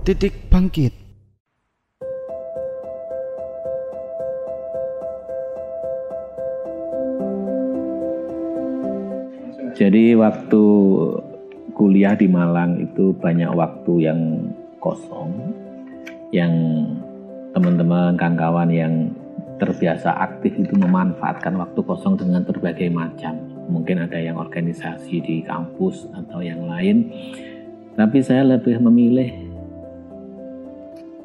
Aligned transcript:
Titik 0.00 0.48
Bangkit. 0.48 0.96
Jadi 9.76 10.16
waktu 10.16 10.64
kuliah 11.76 12.16
di 12.16 12.32
Malang 12.32 12.80
itu 12.80 13.12
banyak 13.12 13.52
waktu 13.52 14.08
yang 14.08 14.48
kosong, 14.80 15.36
yang 16.32 16.48
teman-teman 17.52 18.16
kawan-kawan 18.16 18.72
yang 18.72 19.12
terbiasa 19.60 20.16
aktif 20.16 20.56
itu 20.56 20.80
memanfaatkan 20.80 21.60
waktu 21.60 21.76
kosong 21.84 22.16
dengan 22.16 22.40
berbagai 22.48 22.88
macam. 22.88 23.36
Mungkin 23.68 24.08
ada 24.08 24.16
yang 24.16 24.40
organisasi 24.40 25.20
di 25.20 25.44
kampus 25.44 26.08
atau 26.16 26.40
yang 26.40 26.64
lain. 26.64 27.12
Tapi 28.00 28.24
saya 28.24 28.48
lebih 28.48 28.80
memilih 28.80 29.49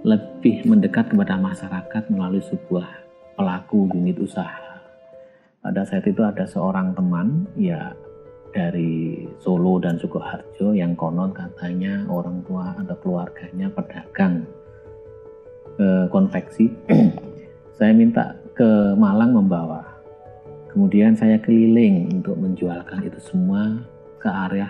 lebih 0.06 0.62
mendekat 0.70 1.10
kepada 1.10 1.34
masyarakat 1.34 2.04
melalui 2.14 2.46
sebuah 2.46 2.86
pelaku 3.34 3.90
unit 3.90 4.22
usaha. 4.22 4.78
Pada 5.66 5.82
saat 5.82 6.06
itu 6.06 6.22
ada 6.22 6.46
seorang 6.46 6.94
teman, 6.94 7.50
ya 7.58 7.90
dari 8.54 9.26
Solo 9.42 9.82
dan 9.82 9.98
Sukoharjo 9.98 10.78
yang 10.78 10.94
konon 10.94 11.34
katanya 11.34 12.06
orang 12.06 12.46
tua 12.46 12.78
atau 12.78 12.96
keluarganya 13.02 13.68
pedagang 13.74 14.46
e, 15.82 16.06
konveksi. 16.14 16.70
saya 17.78 17.92
minta 17.92 18.38
ke 18.54 18.94
Malang 18.94 19.34
membawa. 19.34 19.84
Kemudian 20.70 21.18
saya 21.18 21.42
keliling 21.42 22.22
untuk 22.22 22.38
menjualkan 22.38 23.02
itu 23.04 23.18
semua 23.20 23.82
ke 24.22 24.30
area 24.30 24.70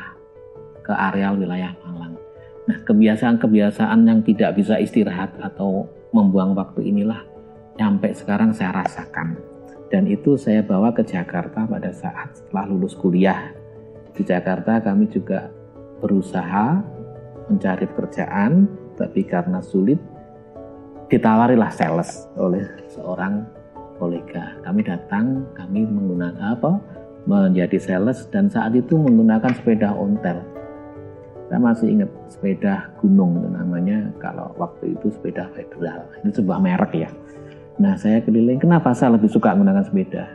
ke 0.80 0.94
areal 0.96 1.36
wilayah 1.36 1.76
Malang. 1.84 2.25
Nah, 2.66 2.82
kebiasaan-kebiasaan 2.82 4.00
yang 4.10 4.26
tidak 4.26 4.58
bisa 4.58 4.82
istirahat 4.82 5.38
atau 5.38 5.86
membuang 6.10 6.58
waktu 6.58 6.90
inilah 6.90 7.22
sampai 7.78 8.12
sekarang 8.18 8.56
saya 8.56 8.82
rasakan. 8.82 9.38
Dan 9.94 10.10
itu 10.10 10.34
saya 10.34 10.66
bawa 10.66 10.90
ke 10.92 11.06
Jakarta 11.06 11.70
pada 11.70 11.94
saat 11.94 12.34
setelah 12.34 12.66
lulus 12.66 12.98
kuliah 12.98 13.54
di 14.16 14.24
Jakarta 14.24 14.80
kami 14.80 15.12
juga 15.12 15.52
berusaha 16.00 16.80
mencari 17.52 17.84
pekerjaan, 17.84 18.64
tapi 18.96 19.28
karena 19.28 19.60
sulit 19.60 20.00
ditawarilah 21.12 21.68
sales 21.70 22.26
oleh 22.40 22.64
seorang 22.88 23.44
kolega. 24.00 24.56
Kami 24.64 24.82
datang, 24.88 25.44
kami 25.52 25.84
menggunakan 25.84 26.56
apa? 26.56 26.80
Menjadi 27.28 27.76
sales 27.76 28.24
dan 28.32 28.48
saat 28.48 28.72
itu 28.72 28.96
menggunakan 28.96 29.52
sepeda 29.52 29.92
ontel. 29.92 30.40
Saya 31.46 31.62
masih 31.62 31.88
ingat 31.94 32.10
sepeda 32.26 32.90
gunung 32.98 33.38
namanya 33.54 34.10
kalau 34.18 34.50
waktu 34.58 34.98
itu 34.98 35.14
sepeda 35.14 35.46
federal. 35.54 36.10
Ini 36.26 36.34
sebuah 36.34 36.58
merek 36.58 36.94
ya. 36.98 37.10
Nah 37.78 37.94
saya 38.00 38.24
keliling, 38.26 38.58
kenapa 38.58 38.96
saya 38.98 39.14
lebih 39.14 39.30
suka 39.30 39.54
menggunakan 39.54 39.86
sepeda? 39.86 40.26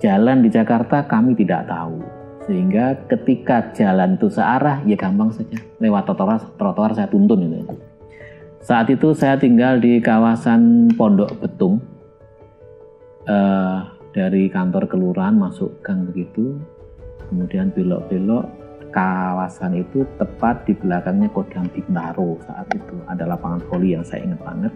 Jalan 0.00 0.42
di 0.42 0.48
Jakarta 0.50 1.06
kami 1.06 1.36
tidak 1.36 1.68
tahu 1.68 2.20
sehingga 2.50 2.96
ketika 3.06 3.70
jalan 3.76 4.18
itu 4.18 4.26
searah 4.26 4.80
ya 4.88 4.96
gampang 4.96 5.30
saja 5.30 5.60
lewat 5.78 6.08
trotoar 6.08 6.40
trotoar 6.56 6.90
saya 6.96 7.06
tuntun 7.06 7.46
itu 7.46 7.78
saat 8.64 8.90
itu 8.90 9.12
saya 9.14 9.38
tinggal 9.38 9.78
di 9.78 10.02
kawasan 10.02 10.90
Pondok 10.98 11.36
Betung 11.38 11.78
uh, 13.28 13.86
dari 14.10 14.50
kantor 14.50 14.90
kelurahan 14.90 15.36
masuk 15.36 15.78
gang 15.84 16.08
begitu 16.10 16.58
kemudian 17.30 17.70
belok-belok 17.70 18.50
kawasan 18.90 19.78
itu 19.78 20.02
tepat 20.18 20.66
di 20.66 20.74
belakangnya 20.74 21.30
Kodam 21.30 21.66
Bintaro 21.70 22.38
saat 22.44 22.66
itu 22.74 22.98
ada 23.06 23.24
lapangan 23.26 23.62
voli 23.70 23.94
yang 23.94 24.02
saya 24.02 24.26
ingat 24.26 24.42
banget 24.42 24.72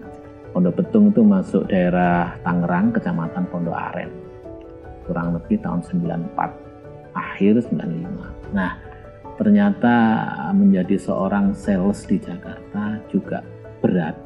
Pondok 0.54 0.78
Betung 0.78 1.10
itu 1.10 1.26
masuk 1.26 1.66
daerah 1.66 2.38
Tangerang 2.46 2.94
kecamatan 2.94 3.44
Pondok 3.50 3.74
Aren 3.74 4.10
kurang 5.04 5.36
lebih 5.36 5.60
tahun 5.60 5.84
94 5.84 6.64
akhir 7.14 7.70
95. 7.70 8.56
Nah, 8.56 8.80
ternyata 9.38 9.96
menjadi 10.56 10.98
seorang 10.98 11.54
sales 11.54 12.02
di 12.08 12.18
Jakarta 12.18 12.98
juga 13.12 13.44
berat 13.78 14.16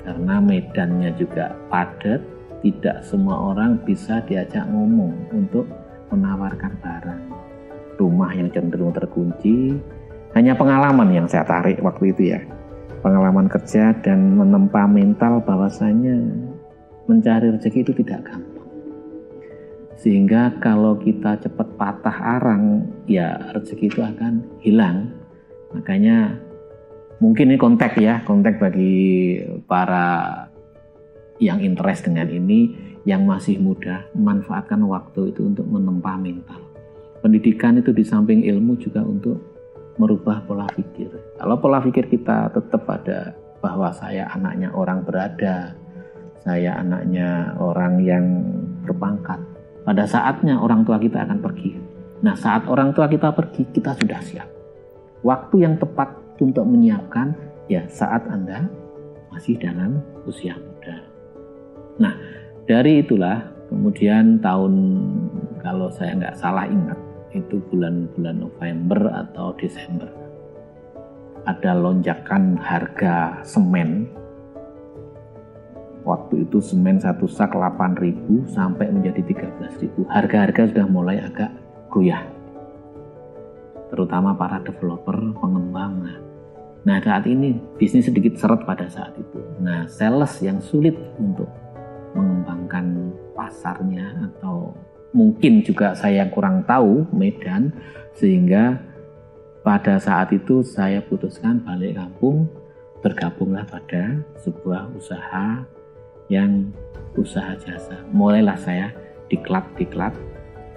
karena 0.00 0.40
medannya 0.40 1.12
juga 1.20 1.52
padat, 1.68 2.24
tidak 2.64 3.04
semua 3.04 3.52
orang 3.52 3.76
bisa 3.84 4.24
diajak 4.24 4.64
ngomong 4.68 5.28
untuk 5.32 5.68
menawarkan 6.08 6.72
barang. 6.80 7.39
Rumah 8.00 8.32
yang 8.32 8.48
cenderung 8.48 8.96
terkunci, 8.96 9.76
hanya 10.32 10.56
pengalaman 10.56 11.12
yang 11.12 11.26
saya 11.28 11.44
tarik 11.44 11.84
waktu 11.84 12.16
itu 12.16 12.22
ya. 12.32 12.40
Pengalaman 13.04 13.44
kerja 13.48 13.92
dan 14.00 14.40
menempa 14.40 14.88
mental 14.88 15.44
bahwasanya 15.44 16.16
mencari 17.04 17.52
rezeki 17.52 17.84
itu 17.84 17.92
tidak 18.00 18.28
gampang. 18.28 18.68
Sehingga 20.00 20.56
kalau 20.64 20.96
kita 20.96 21.36
cepat 21.44 21.76
patah 21.76 22.40
arang 22.40 22.88
ya 23.04 23.36
rezeki 23.52 23.84
itu 23.92 24.00
akan 24.00 24.40
hilang. 24.64 25.12
Makanya 25.76 26.40
mungkin 27.20 27.52
ini 27.52 27.58
kontak 27.60 28.00
ya 28.00 28.24
kontak 28.24 28.56
bagi 28.56 29.36
para 29.68 30.48
yang 31.36 31.60
interest 31.60 32.08
dengan 32.08 32.32
ini 32.32 32.72
yang 33.04 33.24
masih 33.28 33.60
muda 33.60 34.08
manfaatkan 34.16 34.80
waktu 34.88 35.32
itu 35.32 35.48
untuk 35.48 35.68
menempa 35.68 36.16
mental 36.20 36.69
pendidikan 37.20 37.80
itu 37.80 37.92
di 37.92 38.04
samping 38.04 38.44
ilmu 38.44 38.80
juga 38.80 39.04
untuk 39.04 39.38
merubah 40.00 40.40
pola 40.48 40.68
pikir 40.72 41.12
kalau 41.36 41.60
pola 41.60 41.80
pikir 41.84 42.08
kita 42.08 42.52
tetap 42.52 42.88
ada 42.88 43.36
bahwa 43.60 43.92
saya 43.92 44.28
anaknya 44.32 44.72
orang 44.72 45.04
berada 45.04 45.76
saya 46.40 46.80
anaknya 46.80 47.52
orang 47.60 48.00
yang 48.00 48.24
berpangkat 48.88 49.36
pada 49.84 50.04
saatnya 50.04 50.60
orang 50.60 50.84
tua 50.84 51.00
kita 51.00 51.24
akan 51.24 51.40
pergi. 51.40 51.72
Nah, 52.20 52.36
saat 52.36 52.68
orang 52.68 52.92
tua 52.92 53.08
kita 53.08 53.32
pergi, 53.32 53.64
kita 53.72 53.96
sudah 53.96 54.20
siap. 54.20 54.48
Waktu 55.24 55.64
yang 55.64 55.80
tepat 55.80 56.12
untuk 56.40 56.64
menyiapkan 56.68 57.32
ya 57.68 57.84
saat 57.88 58.24
Anda 58.28 58.68
masih 59.32 59.56
dalam 59.60 60.00
usia 60.28 60.56
muda. 60.56 60.96
Nah, 62.00 62.14
dari 62.68 63.04
itulah 63.04 63.44
kemudian 63.68 64.40
tahun 64.40 64.74
kalau 65.60 65.88
saya 65.92 66.16
nggak 66.16 66.36
salah 66.40 66.68
ingat 66.68 66.96
itu 67.36 67.62
bulan-bulan 67.70 68.36
November 68.42 69.00
atau 69.26 69.54
Desember 69.58 70.10
ada 71.48 71.72
lonjakan 71.72 72.60
harga 72.60 73.40
semen 73.42 74.10
Waktu 76.00 76.48
itu 76.48 76.64
semen 76.64 76.96
satu 76.96 77.28
sak 77.28 77.52
8.000 77.52 78.48
sampai 78.48 78.88
menjadi 78.88 79.20
13.000. 79.20 80.08
Harga-harga 80.08 80.72
sudah 80.72 80.86
mulai 80.88 81.20
agak 81.20 81.52
goyah. 81.92 82.24
Terutama 83.92 84.32
para 84.32 84.64
developer, 84.64 85.36
pengembang. 85.36 86.08
Nah 86.88 86.98
saat 87.04 87.28
ini 87.28 87.52
bisnis 87.76 88.08
sedikit 88.08 88.40
seret 88.40 88.64
pada 88.64 88.88
saat 88.88 89.12
itu. 89.20 89.44
Nah 89.60 89.84
sales 89.92 90.40
yang 90.40 90.56
sulit 90.64 90.96
untuk 91.20 91.52
mengembangkan 92.16 93.12
pasarnya 93.36 94.32
atau 94.32 94.72
mungkin 95.10 95.66
juga 95.66 95.94
saya 95.98 96.26
kurang 96.30 96.62
tahu 96.66 97.06
Medan 97.14 97.74
sehingga 98.14 98.78
pada 99.60 100.00
saat 100.00 100.32
itu 100.32 100.64
saya 100.64 101.04
putuskan 101.04 101.60
balik 101.66 101.98
kampung 101.98 102.48
bergabunglah 103.00 103.64
pada 103.68 104.20
sebuah 104.40 104.92
usaha 104.96 105.64
yang 106.32 106.68
usaha 107.16 107.56
jasa. 107.58 107.96
Mulailah 108.12 108.56
saya 108.60 108.92
diklat-diklat 109.28 110.14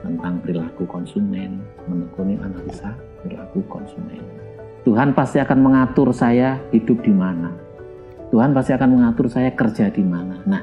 tentang 0.03 0.43
perilaku 0.43 0.83
konsumen, 0.83 1.63
menekuni 1.87 2.35
analisa 2.41 2.91
perilaku 3.23 3.63
konsumen. 3.71 4.19
Tuhan 4.83 5.15
pasti 5.15 5.39
akan 5.39 5.59
mengatur 5.63 6.11
saya 6.11 6.59
hidup 6.75 6.99
di 7.07 7.13
mana. 7.15 7.55
Tuhan 8.33 8.51
pasti 8.51 8.75
akan 8.75 8.89
mengatur 8.99 9.31
saya 9.31 9.53
kerja 9.55 9.87
di 9.87 10.03
mana. 10.03 10.43
Nah, 10.43 10.61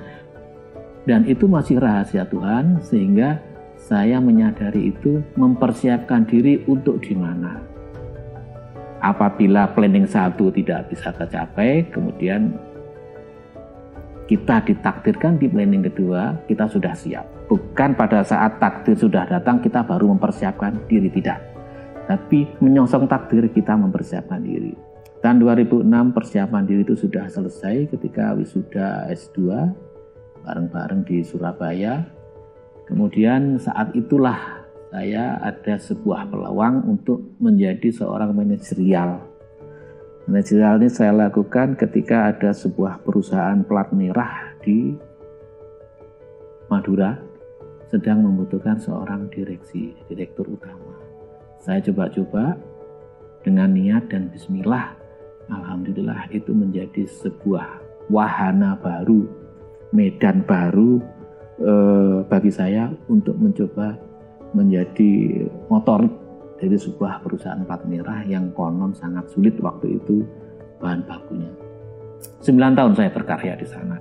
dan 1.09 1.25
itu 1.25 1.49
masih 1.49 1.81
rahasia 1.81 2.29
Tuhan 2.29 2.85
sehingga 2.85 3.41
saya 3.81 4.21
menyadari 4.21 4.93
itu 4.93 5.25
mempersiapkan 5.41 6.29
diri 6.29 6.61
untuk 6.69 7.00
di 7.00 7.17
mana. 7.17 7.65
Apabila 9.00 9.73
planning 9.73 10.05
satu 10.05 10.53
tidak 10.53 10.93
bisa 10.93 11.09
tercapai, 11.17 11.88
kemudian 11.88 12.53
kita 14.29 14.62
ditakdirkan 14.62 15.41
di 15.41 15.49
planning 15.49 15.88
kedua, 15.88 16.37
kita 16.44 16.69
sudah 16.69 16.93
siap. 16.93 17.25
Bukan 17.49 17.97
pada 17.97 18.21
saat 18.23 18.61
takdir 18.61 18.94
sudah 18.94 19.25
datang, 19.27 19.59
kita 19.59 19.83
baru 19.83 20.12
mempersiapkan 20.12 20.85
diri, 20.87 21.09
tidak. 21.11 21.41
Tapi 22.06 22.47
menyongsong 22.61 23.09
takdir, 23.09 23.49
kita 23.50 23.75
mempersiapkan 23.75 24.44
diri. 24.44 24.76
Tahun 25.21 25.37
2006 25.37 26.17
persiapan 26.17 26.62
diri 26.65 26.81
itu 26.87 26.97
sudah 26.97 27.26
selesai 27.29 27.91
ketika 27.91 28.33
wisuda 28.37 29.11
S2 29.12 29.38
bareng-bareng 30.47 31.05
di 31.05 31.21
Surabaya. 31.26 32.20
Kemudian 32.91 33.55
saat 33.63 33.95
itulah 33.95 34.67
saya 34.91 35.39
ada 35.39 35.79
sebuah 35.79 36.27
peluang 36.27 36.91
untuk 36.91 37.39
menjadi 37.39 37.95
seorang 37.95 38.35
manajerial. 38.35 39.23
Manajerial 40.27 40.83
ini 40.83 40.91
saya 40.91 41.15
lakukan 41.15 41.79
ketika 41.79 42.35
ada 42.35 42.51
sebuah 42.51 43.07
perusahaan 43.07 43.63
plat 43.63 43.95
merah 43.95 44.59
di 44.59 44.99
Madura 46.67 47.15
sedang 47.87 48.27
membutuhkan 48.27 48.83
seorang 48.83 49.31
direksi, 49.31 49.95
direktur 50.11 50.51
utama. 50.51 50.99
Saya 51.63 51.79
coba-coba 51.87 52.59
dengan 53.47 53.71
niat 53.71 54.11
dan 54.11 54.35
bismillah, 54.35 54.99
alhamdulillah 55.47 56.27
itu 56.35 56.51
menjadi 56.51 57.07
sebuah 57.07 57.67
wahana 58.11 58.75
baru, 58.83 59.27
medan 59.95 60.43
baru 60.47 61.20
eh, 61.61 62.17
bagi 62.27 62.51
saya 62.51 62.91
untuk 63.09 63.37
mencoba 63.37 63.97
menjadi 64.57 65.47
motor 65.71 66.09
dari 66.61 66.77
sebuah 66.77 67.25
perusahaan 67.25 67.62
plat 67.65 67.81
merah 67.89 68.21
yang 68.27 68.53
konon 68.53 68.93
sangat 68.93 69.31
sulit 69.33 69.57
waktu 69.62 69.97
itu 69.97 70.27
bahan 70.83 71.07
bakunya. 71.09 71.53
Sembilan 72.45 72.77
tahun 72.77 72.93
saya 72.97 73.11
berkarya 73.12 73.55
di 73.57 73.67
sana 73.69 73.97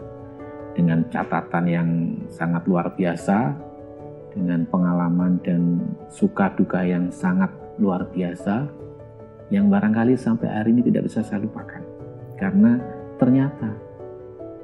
dengan 0.75 1.03
catatan 1.11 1.65
yang 1.67 1.89
sangat 2.31 2.63
luar 2.67 2.91
biasa, 2.95 3.51
dengan 4.35 4.63
pengalaman 4.67 5.39
dan 5.43 5.81
suka 6.11 6.51
duka 6.55 6.83
yang 6.83 7.11
sangat 7.11 7.49
luar 7.79 8.07
biasa, 8.11 8.67
yang 9.49 9.71
barangkali 9.71 10.15
sampai 10.15 10.47
hari 10.47 10.75
ini 10.75 10.87
tidak 10.87 11.09
bisa 11.09 11.23
saya 11.23 11.43
lupakan. 11.43 11.81
Karena 12.39 12.79
ternyata 13.19 13.75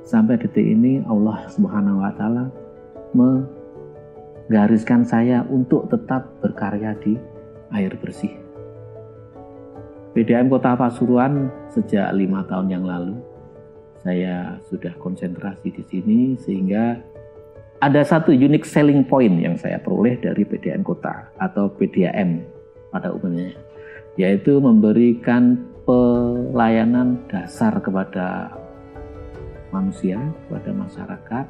sampai 0.07 0.39
detik 0.39 0.63
ini 0.63 1.03
Allah 1.07 1.47
Subhanahu 1.51 1.99
wa 1.99 2.11
taala 2.15 2.45
menggariskan 3.15 5.07
saya 5.07 5.47
untuk 5.47 5.87
tetap 5.87 6.27
berkarya 6.43 6.91
di 6.99 7.15
air 7.71 7.95
bersih. 7.95 8.35
PDAM 10.15 10.47
Kota 10.47 10.75
Pasuruan 10.79 11.51
sejak 11.71 12.11
lima 12.15 12.47
tahun 12.47 12.71
yang 12.71 12.87
lalu 12.87 13.19
saya 13.99 14.61
sudah 14.69 14.93
konsentrasi 15.01 15.73
di 15.73 15.83
sini 15.83 16.19
sehingga 16.39 16.95
ada 17.83 17.99
satu 18.05 18.31
unique 18.31 18.63
selling 18.63 19.03
point 19.03 19.35
yang 19.41 19.59
saya 19.59 19.75
peroleh 19.81 20.15
dari 20.21 20.47
PDAM 20.47 20.87
Kota 20.87 21.35
atau 21.35 21.67
PDAM 21.73 22.47
pada 22.93 23.11
umumnya 23.11 23.51
yaitu 24.15 24.63
memberikan 24.63 25.59
pelayanan 25.83 27.19
dasar 27.27 27.77
kepada 27.83 28.55
manusia, 29.75 30.15
kepada 30.47 30.71
masyarakat 30.71 31.45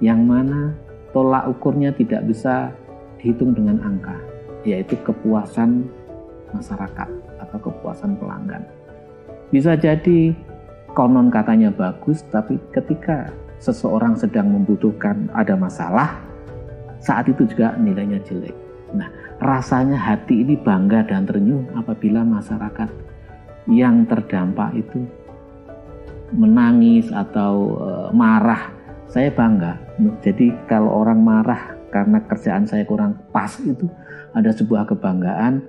yang 0.00 0.24
mana 0.24 0.72
tolak 1.12 1.48
ukurnya 1.48 1.92
tidak 1.96 2.24
bisa 2.28 2.72
dihitung 3.18 3.56
dengan 3.56 3.80
angka 3.82 4.16
yaitu 4.66 4.98
kepuasan 5.06 5.86
masyarakat 6.52 7.08
atau 7.40 7.58
kepuasan 7.60 8.18
pelanggan. 8.18 8.64
Bisa 9.48 9.78
jadi 9.78 10.36
konon 10.92 11.32
katanya 11.32 11.72
bagus, 11.72 12.20
tapi 12.28 12.60
ketika 12.74 13.32
seseorang 13.62 14.18
sedang 14.18 14.52
membutuhkan 14.52 15.30
ada 15.32 15.56
masalah, 15.56 16.20
saat 17.00 17.30
itu 17.30 17.48
juga 17.48 17.74
nilainya 17.78 18.20
jelek. 18.26 18.54
Nah, 18.92 19.08
rasanya 19.40 19.96
hati 19.96 20.42
ini 20.44 20.56
bangga 20.56 21.04
dan 21.04 21.28
terenyuh 21.28 21.64
apabila 21.76 22.24
masyarakat 22.24 22.88
yang 23.68 24.08
terdampak 24.08 24.72
itu 24.72 25.04
menangis 26.32 27.08
atau 27.12 27.76
e, 27.76 27.90
marah. 28.16 28.72
Saya 29.08 29.32
bangga. 29.32 29.87
Jadi 29.98 30.54
kalau 30.70 31.02
orang 31.02 31.18
marah 31.18 31.74
karena 31.90 32.22
kerjaan 32.22 32.68
saya 32.68 32.86
kurang 32.86 33.18
pas 33.34 33.50
itu 33.58 33.90
ada 34.30 34.54
sebuah 34.54 34.86
kebanggaan. 34.86 35.64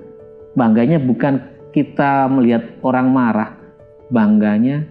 Bangganya 0.54 1.02
bukan 1.02 1.42
kita 1.74 2.30
melihat 2.30 2.78
orang 2.82 3.08
marah, 3.10 3.58
bangganya 4.10 4.86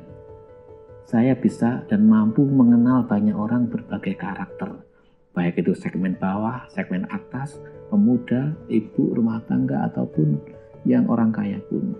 saya 1.08 1.32
bisa 1.38 1.86
dan 1.88 2.04
mampu 2.04 2.44
mengenal 2.44 3.06
banyak 3.06 3.34
orang 3.34 3.66
berbagai 3.70 4.18
karakter. 4.18 4.84
Baik 5.32 5.62
itu 5.62 5.72
segmen 5.72 6.18
bawah, 6.18 6.66
segmen 6.68 7.06
atas, 7.08 7.56
pemuda, 7.88 8.52
ibu, 8.66 9.14
rumah 9.14 9.38
tangga, 9.46 9.86
ataupun 9.86 10.36
yang 10.82 11.06
orang 11.06 11.30
kaya 11.30 11.62
pun. 11.70 11.94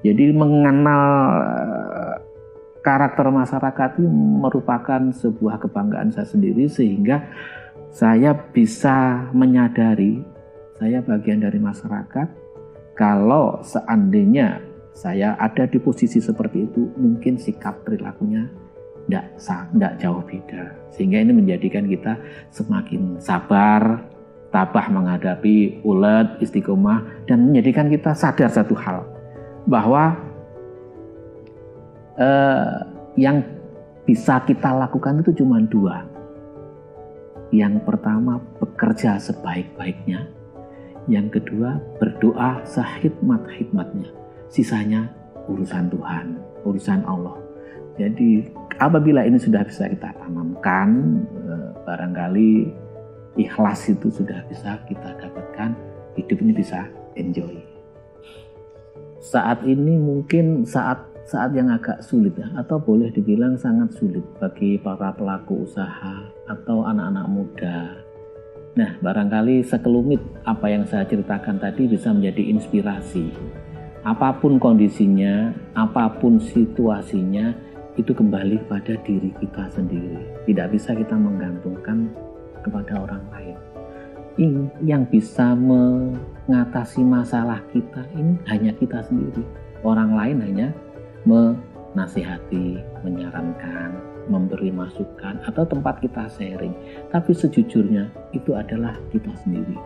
Jadi 0.00 0.32
mengenal 0.32 1.04
eh, 1.44 2.09
karakter 2.80 3.28
masyarakat 3.28 4.00
itu 4.00 4.08
merupakan 4.40 5.00
sebuah 5.12 5.60
kebanggaan 5.60 6.12
saya 6.12 6.28
sendiri 6.28 6.66
sehingga 6.66 7.24
saya 7.90 8.32
bisa 8.32 9.28
menyadari 9.36 10.22
saya 10.80 11.04
bagian 11.04 11.44
dari 11.44 11.60
masyarakat. 11.60 12.28
Kalau 12.96 13.60
seandainya 13.60 14.60
saya 14.96 15.36
ada 15.36 15.68
di 15.68 15.76
posisi 15.76 16.20
seperti 16.20 16.68
itu, 16.68 16.88
mungkin 16.96 17.36
sikap 17.36 17.84
perilakunya 17.84 18.48
tidak 19.08 19.36
tidak 19.72 19.92
jauh 20.00 20.22
beda. 20.24 20.72
Sehingga 20.92 21.18
ini 21.20 21.32
menjadikan 21.36 21.84
kita 21.88 22.16
semakin 22.52 23.16
sabar, 23.20 24.04
tabah 24.54 24.86
menghadapi 24.92 25.84
ulet, 25.84 26.40
istiqomah, 26.40 27.26
dan 27.26 27.48
menjadikan 27.48 27.88
kita 27.88 28.12
sadar 28.12 28.50
satu 28.52 28.76
hal 28.76 29.04
bahwa 29.68 30.16
eh, 32.20 32.76
yang 33.16 33.42
bisa 34.04 34.44
kita 34.44 34.70
lakukan 34.76 35.24
itu 35.24 35.42
cuma 35.42 35.58
dua. 35.64 36.04
Yang 37.50 37.82
pertama 37.82 38.38
bekerja 38.62 39.18
sebaik-baiknya, 39.18 40.30
yang 41.10 41.26
kedua, 41.32 41.82
berdoa 41.98 42.62
sehikmat-hikmatnya. 42.62 44.06
Sisanya 44.46 45.10
urusan 45.50 45.90
Tuhan, 45.90 46.38
urusan 46.62 47.02
Allah. 47.10 47.34
Jadi 47.98 48.46
apabila 48.78 49.26
ini 49.26 49.34
sudah 49.34 49.66
bisa 49.66 49.90
kita 49.90 50.14
tanamkan, 50.14 51.18
eh, 51.42 51.70
barangkali 51.82 52.50
ikhlas 53.42 53.90
itu 53.90 54.06
sudah 54.14 54.46
bisa 54.46 54.78
kita 54.86 55.18
dapatkan, 55.18 55.74
hidup 56.14 56.38
ini 56.38 56.52
bisa 56.54 56.86
enjoy. 57.18 57.58
Saat 59.18 59.66
ini 59.66 59.98
mungkin 59.98 60.62
saat 60.62 61.09
saat 61.30 61.54
yang 61.54 61.70
agak 61.70 62.02
sulit 62.02 62.34
ya, 62.34 62.50
atau 62.58 62.82
boleh 62.82 63.14
dibilang 63.14 63.54
sangat 63.54 63.94
sulit 63.94 64.26
bagi 64.42 64.82
para 64.82 65.14
pelaku 65.14 65.62
usaha 65.62 66.26
atau 66.50 66.82
anak-anak 66.82 67.26
muda 67.30 67.78
Nah, 68.70 68.94
barangkali 69.02 69.66
sekelumit 69.66 70.22
apa 70.46 70.70
yang 70.70 70.86
saya 70.86 71.02
ceritakan 71.02 71.58
tadi 71.58 71.90
bisa 71.90 72.14
menjadi 72.14 72.54
inspirasi. 72.54 73.34
Apa 74.06 74.38
pun 74.38 74.62
kondisinya, 74.62 75.50
apa 75.74 76.06
pun 76.22 76.38
situasinya, 76.38 77.50
itu 77.98 78.14
kembali 78.14 78.62
pada 78.70 78.94
diri 79.02 79.34
kita 79.42 79.66
sendiri. 79.74 80.22
Tidak 80.46 80.70
bisa 80.70 80.94
kita 80.94 81.18
menggantungkan 81.18 82.14
kepada 82.62 83.02
orang 83.02 83.24
lain. 83.34 83.56
Yang 84.86 85.18
bisa 85.18 85.52
mengatasi 85.58 87.02
masalah 87.02 87.58
kita 87.74 88.06
ini 88.14 88.38
hanya 88.46 88.70
kita 88.78 89.02
sendiri. 89.02 89.42
Orang 89.82 90.14
lain 90.14 90.38
hanya 90.46 90.68
menasihati, 91.24 92.80
menyarankan, 93.04 94.10
memberi 94.30 94.70
masukan 94.70 95.42
atau 95.44 95.66
tempat 95.66 95.98
kita 96.00 96.30
sharing. 96.30 96.72
Tapi 97.10 97.34
sejujurnya 97.34 98.08
itu 98.36 98.54
adalah 98.54 98.96
kita 99.10 99.34
sendiri. 99.42 99.76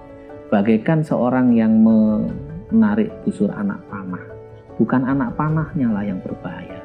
Bagaikan 0.52 1.00
seorang 1.02 1.56
yang 1.56 1.72
menarik 1.82 3.10
busur 3.24 3.50
anak 3.50 3.80
panah. 3.88 4.22
Bukan 4.76 5.06
anak 5.06 5.34
panahnya 5.38 5.88
lah 5.90 6.04
yang 6.04 6.20
berbahaya. 6.20 6.82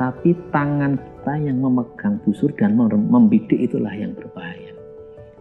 Tapi 0.00 0.34
tangan 0.50 0.98
kita 0.98 1.34
yang 1.38 1.62
memegang 1.62 2.18
busur 2.24 2.50
dan 2.56 2.74
membidik 2.78 3.60
itulah 3.60 3.92
yang 3.94 4.16
berbahaya. 4.16 4.72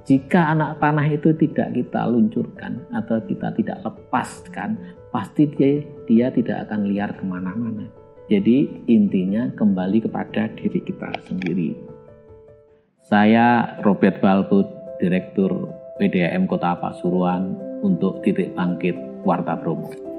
Jika 0.01 0.49
anak 0.53 0.81
panah 0.81 1.05
itu 1.05 1.29
tidak 1.37 1.77
kita 1.77 2.09
luncurkan 2.09 2.83
atau 2.89 3.21
kita 3.21 3.53
tidak 3.53 3.85
lepaskan, 3.85 4.75
pasti 5.13 5.45
dia, 5.45 5.85
dia 6.09 6.27
tidak 6.33 6.67
akan 6.67 6.89
liar 6.89 7.13
ke 7.13 7.21
mana-mana 7.21 8.00
jadi 8.31 8.63
intinya 8.87 9.51
kembali 9.59 10.07
kepada 10.07 10.47
diri 10.55 10.79
kita 10.79 11.11
sendiri. 11.27 11.75
Saya 13.03 13.75
Robert 13.83 14.23
Balbut, 14.23 14.71
Direktur 15.03 15.67
PDAM 15.99 16.47
Kota 16.47 16.79
Pasuruan 16.79 17.59
untuk 17.83 18.23
Titik 18.23 18.55
Bangkit 18.55 18.95
Warta 19.27 19.59
Bromo. 19.59 20.10